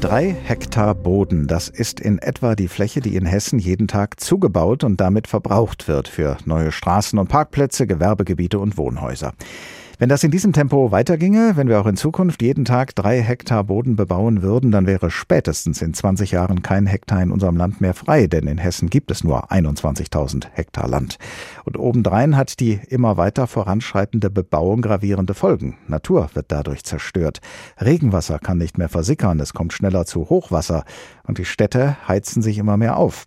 Drei 0.00 0.36
Hektar 0.44 0.94
Boden, 0.94 1.46
das 1.46 1.70
ist 1.70 1.98
in 1.98 2.18
etwa 2.18 2.54
die 2.54 2.68
Fläche, 2.68 3.00
die 3.00 3.16
in 3.16 3.24
Hessen 3.24 3.58
jeden 3.58 3.88
Tag 3.88 4.20
zugebaut 4.20 4.84
und 4.84 5.00
damit 5.00 5.26
verbraucht 5.26 5.88
wird 5.88 6.08
für 6.08 6.36
neue 6.44 6.72
Straßen 6.72 7.18
und 7.18 7.28
Parkplätze, 7.28 7.86
Gewerbegebiete 7.86 8.58
und 8.58 8.76
Wohnhäuser. 8.76 9.32
Wenn 9.96 10.08
das 10.08 10.24
in 10.24 10.32
diesem 10.32 10.52
Tempo 10.52 10.90
weiterginge, 10.90 11.52
wenn 11.54 11.68
wir 11.68 11.80
auch 11.80 11.86
in 11.86 11.96
Zukunft 11.96 12.42
jeden 12.42 12.64
Tag 12.64 12.96
drei 12.96 13.22
Hektar 13.22 13.62
Boden 13.62 13.94
bebauen 13.94 14.42
würden, 14.42 14.72
dann 14.72 14.88
wäre 14.88 15.08
spätestens 15.08 15.80
in 15.82 15.94
20 15.94 16.32
Jahren 16.32 16.62
kein 16.62 16.86
Hektar 16.86 17.22
in 17.22 17.30
unserem 17.30 17.56
Land 17.56 17.80
mehr 17.80 17.94
frei, 17.94 18.26
denn 18.26 18.48
in 18.48 18.58
Hessen 18.58 18.90
gibt 18.90 19.12
es 19.12 19.22
nur 19.22 19.52
21.000 19.52 20.46
Hektar 20.52 20.88
Land. 20.88 21.18
Und 21.62 21.78
obendrein 21.78 22.36
hat 22.36 22.58
die 22.58 22.80
immer 22.88 23.16
weiter 23.16 23.46
voranschreitende 23.46 24.30
Bebauung 24.30 24.82
gravierende 24.82 25.34
Folgen. 25.34 25.78
Natur 25.86 26.28
wird 26.34 26.46
dadurch 26.48 26.82
zerstört. 26.82 27.40
Regenwasser 27.80 28.40
kann 28.40 28.58
nicht 28.58 28.78
mehr 28.78 28.88
versickern, 28.88 29.38
es 29.38 29.54
kommt 29.54 29.72
schneller 29.72 30.06
zu 30.06 30.28
Hochwasser 30.28 30.84
und 31.22 31.38
die 31.38 31.44
Städte 31.44 31.96
heizen 32.08 32.42
sich 32.42 32.58
immer 32.58 32.76
mehr 32.76 32.96
auf. 32.96 33.26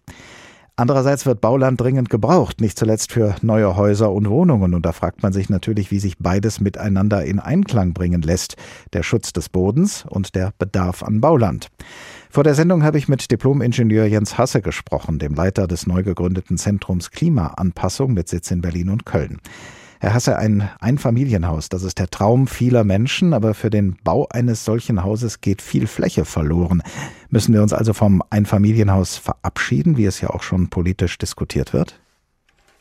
Andererseits 0.80 1.26
wird 1.26 1.42
Bauland 1.42 1.82
dringend 1.82 2.12
gebraucht, 2.12 2.62
nicht 2.62 2.78
zuletzt 2.78 3.12
für 3.12 3.36
neue 3.42 3.76
Häuser 3.76 4.12
und 4.12 4.30
Wohnungen. 4.30 4.76
Und 4.76 4.86
da 4.86 4.92
fragt 4.92 5.24
man 5.24 5.34
sich 5.34 5.50
natürlich, 5.50 5.90
wie 5.90 5.98
sich 5.98 6.20
beides 6.20 6.62
miteinander 6.62 7.26
in 7.26 7.40
Einklang 7.40 7.94
bringen 7.94 8.22
lässt. 8.22 8.58
Der 8.94 9.02
Schutz 9.02 9.34
des 9.34 9.50
Bodens 9.50 10.06
und 10.08 10.36
der 10.36 10.54
Bedarf 10.60 11.02
an 11.02 11.20
Bauland. 11.20 11.70
Vor 12.30 12.44
der 12.44 12.54
Sendung 12.54 12.84
habe 12.84 13.00
ich 13.00 13.08
mit 13.08 13.32
Diplomingenieur 13.32 14.06
Jens 14.06 14.38
Hasse 14.38 14.62
gesprochen, 14.62 15.18
dem 15.18 15.34
Leiter 15.34 15.66
des 15.66 15.88
neu 15.88 16.04
gegründeten 16.04 16.60
Zentrums 16.60 17.10
Klimaanpassung 17.10 18.14
mit 18.14 18.30
Sitz 18.30 18.52
in 18.52 18.62
Berlin 18.62 18.90
und 18.90 19.04
Köln. 19.04 19.40
Herr 20.00 20.14
Hasse, 20.14 20.38
ein 20.38 20.70
Einfamilienhaus, 20.80 21.70
das 21.70 21.84
ist 21.84 21.98
der 21.98 22.08
Traum 22.08 22.46
vieler 22.46 22.84
Menschen, 22.84 23.34
aber 23.34 23.56
für 23.56 23.72
den 23.72 23.98
Bau 24.04 24.28
eines 24.30 24.64
solchen 24.64 25.04
Hauses 25.04 25.42
geht 25.42 25.60
viel 25.60 25.88
Fläche 25.88 26.24
verloren. 26.24 26.84
Müssen 27.32 27.54
wir 27.54 27.64
uns 27.64 27.74
also 27.74 27.94
vom 27.94 28.22
Einfamilienhaus 28.30 29.18
verabschieden, 29.18 29.98
wie 29.98 30.06
es 30.06 30.22
ja 30.22 30.30
auch 30.30 30.44
schon 30.44 30.70
politisch 30.70 31.18
diskutiert 31.18 31.74
wird? 31.74 32.00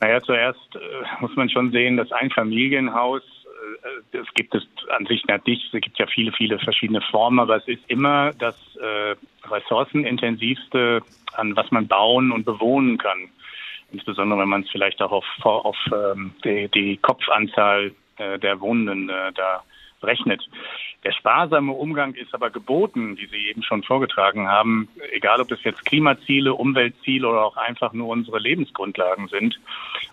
Naja, 0.00 0.20
zuerst 0.20 0.74
äh, 0.74 0.78
muss 1.20 1.34
man 1.36 1.48
schon 1.48 1.70
sehen, 1.70 1.96
das 1.96 2.12
Einfamilienhaus, 2.12 3.22
äh, 4.12 4.18
es 4.18 4.26
gibt 4.34 4.54
es 4.54 4.64
an 4.94 5.06
sich 5.06 5.24
nicht, 5.46 5.74
es 5.74 5.80
gibt 5.80 5.98
ja 5.98 6.06
viele, 6.06 6.32
viele 6.32 6.58
verschiedene 6.58 7.00
Formen, 7.00 7.40
aber 7.40 7.56
es 7.56 7.66
ist 7.66 7.82
immer 7.88 8.32
das 8.34 8.56
äh, 8.76 9.16
ressourcenintensivste, 9.48 11.00
an 11.32 11.56
was 11.56 11.70
man 11.70 11.86
bauen 11.86 12.30
und 12.30 12.44
bewohnen 12.44 12.98
kann 12.98 13.30
insbesondere 13.92 14.40
wenn 14.40 14.48
man 14.48 14.62
es 14.62 14.70
vielleicht 14.70 15.00
auch 15.02 15.12
auf, 15.12 15.24
auf 15.42 15.76
ähm, 15.92 16.32
die, 16.44 16.68
die, 16.68 16.96
Kopfanzahl 16.98 17.92
äh, 18.18 18.38
der 18.38 18.60
Wohnenden 18.60 19.08
äh, 19.08 19.32
da 19.34 19.62
rechnet. 20.02 20.46
Der 21.04 21.12
sparsame 21.12 21.72
Umgang 21.72 22.14
ist 22.14 22.34
aber 22.34 22.50
geboten, 22.50 23.16
wie 23.16 23.26
Sie 23.26 23.48
eben 23.48 23.62
schon 23.62 23.82
vorgetragen 23.82 24.48
haben, 24.48 24.88
egal 25.12 25.40
ob 25.40 25.50
es 25.50 25.62
jetzt 25.64 25.84
Klimaziele, 25.84 26.54
Umweltziele 26.54 27.28
oder 27.28 27.44
auch 27.44 27.56
einfach 27.56 27.92
nur 27.92 28.08
unsere 28.08 28.38
Lebensgrundlagen 28.38 29.28
sind. 29.28 29.58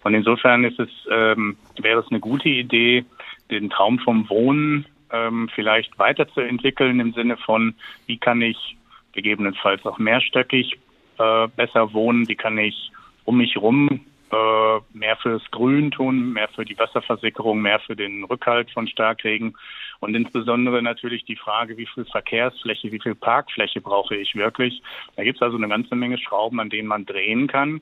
Und 0.04 0.14
insofern 0.14 0.64
ist 0.64 0.80
es, 0.80 0.90
ähm, 1.12 1.58
wäre 1.80 2.02
es 2.02 2.10
eine 2.10 2.20
gute 2.20 2.50
Idee, 2.50 3.06
den 3.50 3.70
Traum 3.70 4.00
vom 4.00 4.30
Wohnen 4.30 4.86
ähm, 5.12 5.50
vielleicht 5.54 5.98
weiterzuentwickeln 6.00 7.00
im 7.00 7.14
Sinne 7.14 7.38
von, 7.38 7.76
wie 8.08 8.18
kann 8.18 8.42
ich 8.42 8.78
gegebenenfalls 9.14 9.86
auch 9.86 10.00
mehrstöckig 10.00 10.78
äh, 11.20 11.48
besser 11.56 11.94
wohnen, 11.94 12.28
wie 12.28 12.36
kann 12.36 12.58
ich 12.58 12.92
um 13.26 13.38
mich 13.38 13.56
herum 13.56 14.02
äh, 14.34 14.80
mehr 14.94 15.16
fürs 15.18 15.44
Grün 15.52 15.92
tun, 15.92 16.34
mehr 16.34 16.48
für 16.50 16.66
die 16.66 16.78
Wasserversickerung, 16.78 17.62
mehr 17.62 17.80
für 17.80 17.96
den 17.96 18.24
Rückhalt 18.24 18.72
von 18.72 18.88
Starkregen 18.88 19.56
und 20.00 20.16
insbesondere 20.16 20.82
natürlich 20.82 21.24
die 21.26 21.36
Frage, 21.36 21.78
wie 21.78 21.86
viel 21.86 22.06
Verkehrsfläche, 22.06 22.92
wie 22.92 23.00
viel 23.00 23.16
Parkfläche 23.16 23.80
brauche 23.80 24.16
ich 24.16 24.36
wirklich. 24.36 24.82
Da 25.16 25.24
gibt 25.24 25.38
es 25.38 25.42
also 25.42 25.58
eine 25.58 25.70
ganze 25.70 25.96
Menge 25.96 26.18
Schrauben, 26.18 26.60
an 26.60 26.70
denen 26.70 26.88
man 26.88 27.06
drehen 27.06 27.48
kann. 27.48 27.82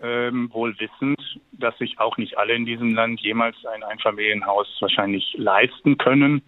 Ähm, 0.00 0.50
wohl 0.52 0.78
wissend, 0.78 1.20
dass 1.52 1.76
sich 1.78 1.98
auch 1.98 2.18
nicht 2.18 2.36
alle 2.36 2.54
in 2.54 2.66
diesem 2.66 2.94
Land 2.94 3.20
jemals 3.20 3.56
ein 3.64 3.82
Einfamilienhaus 3.82 4.68
wahrscheinlich 4.80 5.34
leisten 5.38 5.96
können 5.96 6.42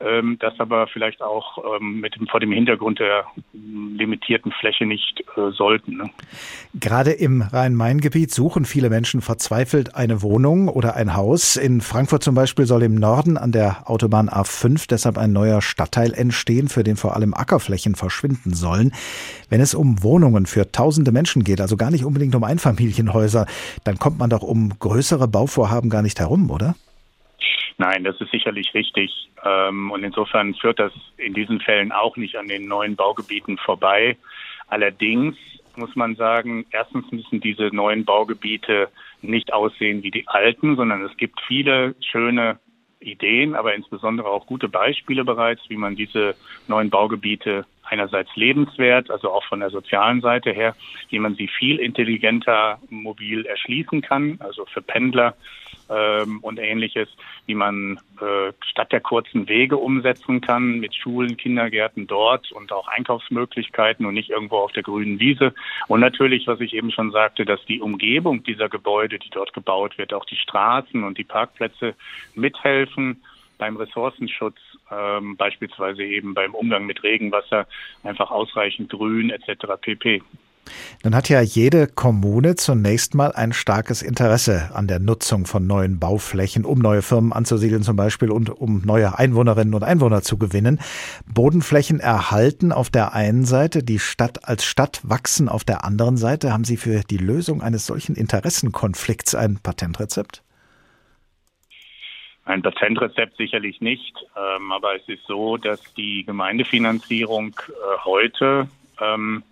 ähm, 0.00 0.36
das 0.40 0.54
aber 0.58 0.86
vielleicht 0.86 1.22
auch 1.22 1.58
ähm, 1.80 2.00
mit 2.00 2.14
dem, 2.14 2.28
vor 2.28 2.38
dem 2.38 2.52
Hintergrund 2.52 3.00
der 3.00 3.24
limitierten 3.52 4.52
Fläche 4.52 4.86
nicht 4.86 5.24
äh, 5.36 5.50
sollten. 5.50 5.96
Ne? 5.96 6.10
Gerade 6.74 7.10
im 7.12 7.42
Rhein-Main-Gebiet 7.42 8.30
suchen 8.30 8.64
viele 8.64 8.90
Menschen 8.90 9.20
verzweifelt 9.20 9.96
eine 9.96 10.22
Wohnung 10.22 10.68
oder 10.68 10.94
ein 10.94 11.16
Haus. 11.16 11.56
In 11.56 11.80
Frankfurt 11.80 12.22
zum 12.22 12.36
Beispiel 12.36 12.66
soll 12.66 12.84
im 12.84 12.94
Norden 12.94 13.36
an 13.36 13.50
der 13.50 13.90
Autobahn 13.90 14.28
A5 14.28 14.86
deshalb 14.88 15.18
ein 15.18 15.32
neuer 15.32 15.62
Stadtteil 15.62 16.12
entstehen, 16.14 16.68
für 16.68 16.84
den 16.84 16.96
vor 16.96 17.16
allem 17.16 17.34
Ackerflächen 17.34 17.96
verschwinden 17.96 18.54
sollen. 18.54 18.92
Wenn 19.48 19.60
es 19.60 19.74
um 19.74 20.02
Wohnungen 20.04 20.46
für 20.46 20.70
tausende 20.70 21.10
Menschen 21.10 21.42
geht, 21.42 21.60
also 21.60 21.76
gar 21.76 21.90
nicht 21.90 22.04
unbedingt 22.04 22.36
um 22.36 22.44
Einfamilienhäuser, 22.44 23.46
dann 23.82 23.98
kommt 23.98 24.18
man 24.18 24.30
doch 24.30 24.42
um 24.42 24.78
größere 24.78 25.26
Bauvorhaben 25.26 25.90
gar 25.90 26.02
nicht 26.02 26.20
herum, 26.20 26.50
oder? 26.50 26.76
Nein, 27.78 28.02
das 28.02 28.20
ist 28.20 28.32
sicherlich 28.32 28.74
richtig. 28.74 29.30
Ähm, 29.44 29.92
und 29.92 30.02
insofern 30.02 30.54
führt 30.54 30.80
das 30.80 30.92
in 31.16 31.32
diesen 31.32 31.60
Fällen 31.60 31.92
auch 31.92 32.16
nicht 32.16 32.36
an 32.36 32.48
den 32.48 32.66
neuen 32.66 32.96
Baugebieten 32.96 33.56
vorbei. 33.56 34.16
Allerdings 34.66 35.36
muss 35.76 35.94
man 35.94 36.16
sagen, 36.16 36.66
erstens 36.72 37.10
müssen 37.12 37.40
diese 37.40 37.74
neuen 37.74 38.04
Baugebiete 38.04 38.88
nicht 39.22 39.52
aussehen 39.52 40.02
wie 40.02 40.10
die 40.10 40.26
alten, 40.26 40.74
sondern 40.74 41.02
es 41.02 41.16
gibt 41.16 41.40
viele 41.46 41.94
schöne 42.00 42.58
Ideen, 43.00 43.54
aber 43.54 43.74
insbesondere 43.74 44.28
auch 44.28 44.46
gute 44.46 44.68
Beispiele 44.68 45.24
bereits, 45.24 45.62
wie 45.68 45.76
man 45.76 45.94
diese 45.94 46.34
neuen 46.66 46.90
Baugebiete 46.90 47.64
einerseits 47.90 48.34
lebenswert, 48.36 49.10
also 49.10 49.30
auch 49.30 49.44
von 49.44 49.60
der 49.60 49.70
sozialen 49.70 50.20
Seite 50.20 50.52
her, 50.52 50.74
wie 51.10 51.18
man 51.18 51.34
sie 51.34 51.48
viel 51.48 51.78
intelligenter 51.78 52.78
mobil 52.90 53.46
erschließen 53.46 54.02
kann, 54.02 54.38
also 54.40 54.64
für 54.66 54.82
Pendler 54.82 55.34
ähm, 55.90 56.40
und 56.40 56.58
ähnliches, 56.58 57.08
wie 57.46 57.54
man 57.54 57.98
äh, 58.20 58.52
statt 58.70 58.92
der 58.92 59.00
kurzen 59.00 59.48
Wege 59.48 59.76
umsetzen 59.76 60.40
kann 60.40 60.80
mit 60.80 60.94
Schulen, 60.94 61.36
Kindergärten 61.36 62.06
dort 62.06 62.52
und 62.52 62.72
auch 62.72 62.88
Einkaufsmöglichkeiten 62.88 64.04
und 64.06 64.14
nicht 64.14 64.30
irgendwo 64.30 64.56
auf 64.56 64.72
der 64.72 64.82
grünen 64.82 65.18
Wiese. 65.18 65.54
Und 65.86 66.00
natürlich, 66.00 66.46
was 66.46 66.60
ich 66.60 66.74
eben 66.74 66.90
schon 66.90 67.10
sagte, 67.10 67.44
dass 67.44 67.64
die 67.66 67.80
Umgebung 67.80 68.42
dieser 68.42 68.68
Gebäude, 68.68 69.18
die 69.18 69.30
dort 69.30 69.52
gebaut 69.54 69.98
wird, 69.98 70.12
auch 70.12 70.24
die 70.24 70.36
Straßen 70.36 71.04
und 71.04 71.16
die 71.18 71.24
Parkplätze 71.24 71.94
mithelfen 72.34 73.22
beim 73.58 73.76
Ressourcenschutz, 73.76 74.58
ähm, 74.90 75.36
beispielsweise 75.36 76.02
eben 76.02 76.34
beim 76.34 76.54
Umgang 76.54 76.86
mit 76.86 77.02
Regenwasser, 77.02 77.66
einfach 78.04 78.30
ausreichend 78.30 78.90
Grün 78.90 79.30
etc. 79.30 79.66
pp. 79.80 80.22
Dann 81.02 81.14
hat 81.14 81.28
ja 81.28 81.40
jede 81.40 81.86
Kommune 81.86 82.56
zunächst 82.56 83.14
mal 83.14 83.32
ein 83.32 83.52
starkes 83.52 84.02
Interesse 84.02 84.70
an 84.74 84.86
der 84.86 84.98
Nutzung 84.98 85.46
von 85.46 85.66
neuen 85.66 85.98
Bauflächen, 85.98 86.64
um 86.64 86.78
neue 86.78 87.02
Firmen 87.02 87.32
anzusiedeln 87.32 87.82
zum 87.82 87.96
Beispiel 87.96 88.30
und 88.30 88.50
um 88.50 88.82
neue 88.84 89.18
Einwohnerinnen 89.18 89.74
und 89.74 89.82
Einwohner 89.82 90.22
zu 90.22 90.38
gewinnen. 90.38 90.80
Bodenflächen 91.26 92.00
erhalten 92.00 92.72
auf 92.72 92.90
der 92.90 93.14
einen 93.14 93.44
Seite, 93.44 93.82
die 93.82 93.98
Stadt 93.98 94.46
als 94.46 94.64
Stadt 94.64 95.00
wachsen 95.02 95.48
auf 95.48 95.64
der 95.64 95.84
anderen 95.84 96.16
Seite. 96.16 96.52
Haben 96.52 96.64
Sie 96.64 96.76
für 96.76 97.00
die 97.00 97.18
Lösung 97.18 97.62
eines 97.62 97.86
solchen 97.86 98.14
Interessenkonflikts 98.14 99.34
ein 99.34 99.58
Patentrezept? 99.62 100.42
Ein 102.48 102.62
Patentrezept 102.62 103.36
sicherlich 103.36 103.82
nicht, 103.82 104.16
ähm, 104.34 104.72
aber 104.72 104.96
es 104.96 105.06
ist 105.06 105.26
so, 105.26 105.58
dass 105.58 105.82
die 105.94 106.24
Gemeindefinanzierung 106.24 107.48
äh, 107.48 108.04
heute 108.06 108.68
ähm, 108.98 109.42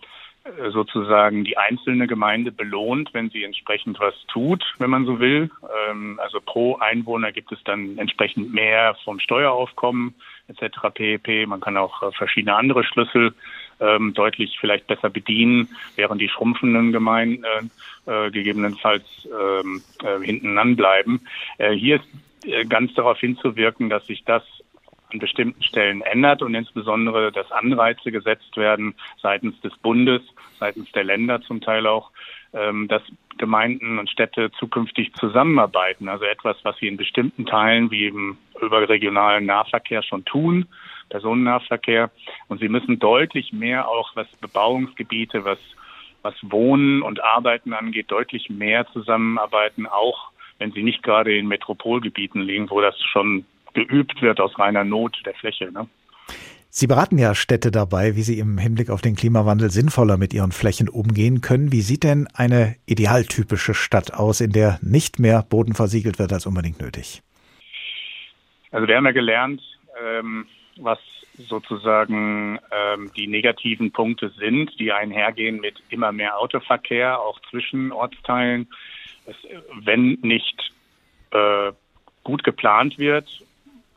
sozusagen 0.70 1.44
die 1.44 1.58
einzelne 1.58 2.06
Gemeinde 2.06 2.52
belohnt, 2.52 3.10
wenn 3.12 3.28
sie 3.28 3.44
entsprechend 3.44 4.00
was 4.00 4.14
tut, 4.28 4.64
wenn 4.78 4.88
man 4.88 5.04
so 5.04 5.20
will. 5.20 5.50
Ähm, 5.90 6.18
also 6.22 6.40
pro 6.40 6.76
Einwohner 6.76 7.32
gibt 7.32 7.52
es 7.52 7.62
dann 7.64 7.98
entsprechend 7.98 8.54
mehr 8.54 8.96
vom 9.04 9.20
Steueraufkommen 9.20 10.14
etc. 10.48 10.78
pp. 10.94 11.44
Man 11.44 11.60
kann 11.60 11.76
auch 11.76 12.02
äh, 12.02 12.12
verschiedene 12.12 12.56
andere 12.56 12.82
Schlüssel 12.82 13.34
ähm, 13.78 14.14
deutlich 14.14 14.56
vielleicht 14.58 14.86
besser 14.86 15.10
bedienen, 15.10 15.68
während 15.96 16.22
die 16.22 16.30
schrumpfenden 16.30 16.92
Gemeinden 16.92 17.44
äh, 18.06 18.26
äh, 18.26 18.30
gegebenenfalls 18.30 19.04
ähm, 19.26 19.82
äh, 20.02 20.24
hinten 20.24 20.56
anbleiben. 20.56 21.20
Äh, 21.58 21.72
hier 21.72 21.96
ist 21.96 22.06
ganz 22.68 22.94
darauf 22.94 23.18
hinzuwirken, 23.18 23.88
dass 23.88 24.06
sich 24.06 24.24
das 24.24 24.42
an 25.12 25.18
bestimmten 25.18 25.62
Stellen 25.62 26.02
ändert 26.02 26.42
und 26.42 26.54
insbesondere, 26.54 27.30
dass 27.30 27.50
Anreize 27.52 28.10
gesetzt 28.10 28.56
werden 28.56 28.94
seitens 29.22 29.60
des 29.60 29.76
Bundes, 29.78 30.22
seitens 30.58 30.90
der 30.92 31.04
Länder 31.04 31.40
zum 31.42 31.60
Teil 31.60 31.86
auch, 31.86 32.10
ähm, 32.52 32.88
dass 32.88 33.02
Gemeinden 33.38 33.98
und 33.98 34.10
Städte 34.10 34.50
zukünftig 34.58 35.12
zusammenarbeiten. 35.14 36.08
Also 36.08 36.24
etwas, 36.24 36.56
was 36.62 36.76
sie 36.78 36.88
in 36.88 36.96
bestimmten 36.96 37.46
Teilen 37.46 37.90
wie 37.90 38.06
im 38.06 38.38
überregionalen 38.60 39.46
Nahverkehr 39.46 40.02
schon 40.02 40.24
tun, 40.24 40.66
Personennahverkehr. 41.10 42.10
Und 42.48 42.60
sie 42.60 42.68
müssen 42.68 42.98
deutlich 42.98 43.52
mehr 43.52 43.88
auch, 43.88 44.16
was 44.16 44.26
Bebauungsgebiete, 44.40 45.44
was, 45.44 45.58
was 46.22 46.34
Wohnen 46.42 47.02
und 47.02 47.22
Arbeiten 47.22 47.74
angeht, 47.74 48.10
deutlich 48.10 48.48
mehr 48.48 48.86
zusammenarbeiten, 48.92 49.86
auch 49.86 50.30
wenn 50.58 50.72
sie 50.72 50.82
nicht 50.82 51.02
gerade 51.02 51.36
in 51.36 51.46
Metropolgebieten 51.46 52.42
liegen, 52.42 52.70
wo 52.70 52.80
das 52.80 53.00
schon 53.00 53.44
geübt 53.74 54.22
wird 54.22 54.40
aus 54.40 54.58
reiner 54.58 54.84
Not 54.84 55.20
der 55.24 55.34
Fläche. 55.34 55.70
Ne? 55.70 55.86
Sie 56.78 56.86
beraten 56.86 57.18
ja 57.18 57.34
Städte 57.34 57.70
dabei, 57.70 58.16
wie 58.16 58.22
sie 58.22 58.38
im 58.38 58.58
Hinblick 58.58 58.90
auf 58.90 59.00
den 59.00 59.16
Klimawandel 59.16 59.70
sinnvoller 59.70 60.18
mit 60.18 60.34
ihren 60.34 60.52
Flächen 60.52 60.88
umgehen 60.88 61.40
können. 61.40 61.72
Wie 61.72 61.80
sieht 61.80 62.04
denn 62.04 62.28
eine 62.34 62.76
idealtypische 62.86 63.72
Stadt 63.72 64.12
aus, 64.12 64.40
in 64.40 64.52
der 64.52 64.78
nicht 64.82 65.18
mehr 65.18 65.42
Boden 65.42 65.74
versiegelt 65.74 66.18
wird 66.18 66.32
als 66.32 66.46
unbedingt 66.46 66.80
nötig? 66.80 67.22
Also 68.72 68.86
wir 68.86 68.96
haben 68.96 69.06
ja 69.06 69.12
gelernt, 69.12 69.62
ähm, 70.04 70.46
was 70.76 70.98
sozusagen 71.38 72.58
ähm, 72.70 73.10
die 73.16 73.26
negativen 73.26 73.92
Punkte 73.92 74.30
sind, 74.38 74.78
die 74.78 74.92
einhergehen 74.92 75.60
mit 75.60 75.82
immer 75.88 76.12
mehr 76.12 76.38
Autoverkehr, 76.38 77.20
auch 77.20 77.40
zwischen 77.50 77.92
Ortsteilen. 77.92 78.68
Wenn 79.82 80.18
nicht 80.22 80.72
äh, 81.30 81.72
gut 82.24 82.44
geplant 82.44 82.98
wird 82.98 83.28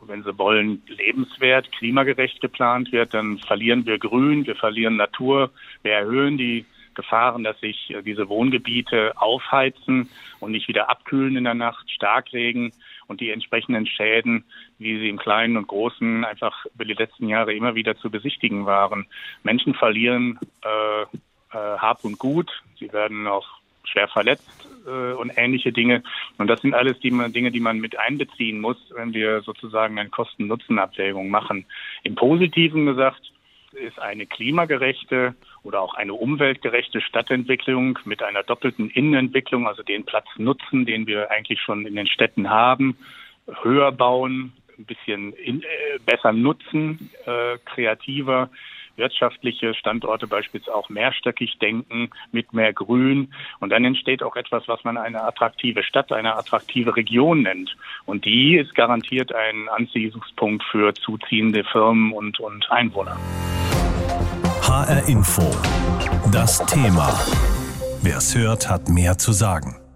wenn 0.08 0.24
Sie 0.24 0.38
wollen, 0.38 0.82
lebenswert, 0.88 1.72
klimagerecht 1.72 2.42
geplant 2.42 2.92
wird, 2.92 3.14
dann 3.14 3.38
verlieren 3.40 3.86
wir 3.86 3.98
Grün, 3.98 4.46
wir 4.46 4.56
verlieren 4.56 4.96
Natur, 4.98 5.52
wir 5.84 5.94
erhöhen 5.94 6.38
die 6.38 6.66
Gefahren, 6.96 7.44
dass 7.44 7.60
sich 7.60 7.92
äh, 7.92 8.02
diese 8.02 8.28
Wohngebiete 8.30 9.14
aufheizen 9.16 10.10
und 10.40 10.52
nicht 10.52 10.68
wieder 10.68 10.90
abkühlen 10.90 11.38
in 11.38 11.44
der 11.46 11.54
Nacht, 11.54 11.90
Starkregen 11.92 12.74
und 13.08 13.22
die 13.22 13.30
entsprechenden 13.30 13.88
Schäden, 13.88 14.44
wie 14.80 15.00
sie 15.00 15.10
im 15.10 15.18
Kleinen 15.18 15.58
und 15.58 15.68
Großen 15.68 16.26
einfach 16.26 16.66
über 16.76 16.86
die 16.86 16.94
letzten 16.94 17.30
Jahre 17.30 17.54
immer 17.54 17.76
wieder 17.76 17.98
zu 17.98 18.10
besichtigen 18.10 18.66
waren. 18.66 19.08
Menschen 19.44 19.76
verlieren 19.76 20.40
äh, 20.64 21.02
äh, 21.04 21.08
Hab 21.78 22.04
und 22.04 22.20
Gut, 22.20 22.52
sie 22.78 22.92
werden 22.92 23.28
auch 23.28 23.48
schwer 23.84 24.08
verletzt 24.08 24.68
äh, 24.90 25.14
und 25.14 25.32
ähnliche 25.36 25.72
Dinge. 25.72 26.04
Und 26.38 26.48
das 26.48 26.62
sind 26.62 26.74
alles 26.74 27.00
die 27.00 27.12
Dinge, 27.32 27.52
die 27.52 27.60
man 27.60 27.80
mit 27.80 27.98
einbeziehen 27.98 28.60
muss, 28.60 28.78
wenn 28.96 29.14
wir 29.14 29.42
sozusagen 29.42 30.00
eine 30.00 30.10
Kosten-Nutzen-Abwägung 30.10 31.30
machen. 31.30 31.66
Im 32.04 32.16
Positiven 32.16 32.86
gesagt 32.86 33.32
ist 33.74 34.00
eine 34.00 34.26
klimagerechte 34.26 35.36
oder 35.64 35.82
auch 35.82 35.94
eine 35.94 36.14
umweltgerechte 36.14 37.02
Stadtentwicklung 37.02 38.00
mit 38.06 38.24
einer 38.24 38.44
doppelten 38.44 38.90
Innenentwicklung, 38.90 39.68
also 39.68 39.84
den 39.84 40.06
Platz 40.06 40.26
nutzen, 40.38 40.86
den 40.86 41.06
wir 41.06 41.30
eigentlich 41.30 41.62
schon 41.62 41.86
in 41.86 41.96
den 41.96 42.08
Städten 42.08 42.50
haben, 42.50 42.98
höher 43.62 43.92
bauen, 43.92 44.54
ein 44.78 44.86
bisschen 44.86 45.34
in, 45.34 45.62
äh, 45.62 46.00
besser 46.06 46.32
nutzen, 46.32 47.12
äh, 47.26 47.58
kreativer 47.66 48.50
wirtschaftliche 49.00 49.74
Standorte 49.74 50.28
beispielsweise 50.28 50.76
auch 50.76 50.90
mehrstöckig 50.90 51.58
denken, 51.60 52.12
mit 52.32 52.54
mehr 52.54 52.74
Grün. 52.74 53.34
Und 53.60 53.72
dann 53.72 53.84
entsteht 53.84 54.22
auch 54.22 54.36
etwas, 54.36 54.68
was 54.68 54.84
man 54.84 54.98
eine 54.98 55.24
attraktive 55.24 55.82
Stadt, 55.84 56.12
eine 56.12 56.36
attraktive 56.36 56.96
Region 56.96 57.42
nennt. 57.42 57.76
Und 58.06 58.26
die 58.26 58.58
ist 58.58 58.76
garantiert 58.76 59.34
ein 59.34 59.68
Anziehungspunkt 59.70 60.64
für 60.72 60.94
zuziehende 60.94 61.64
Firmen 61.64 62.14
und, 62.14 62.40
und 62.40 62.70
Einwohner. 62.70 63.18
HR 64.62 65.10
Info. 65.10 65.42
Das 66.32 66.64
Thema. 66.68 67.10
Wer 68.02 68.18
es 68.18 68.36
hört, 68.38 68.70
hat 68.70 68.88
mehr 68.90 69.18
zu 69.18 69.32
sagen. 69.32 69.89